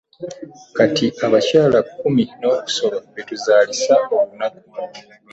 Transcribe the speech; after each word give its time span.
Kati 0.75 1.05
abakyala 1.25 1.79
kkumi 1.87 2.23
n'okusoba 2.39 2.97
be 3.13 3.21
tuzaazisa 3.27 3.95
olunaku. 4.17 4.63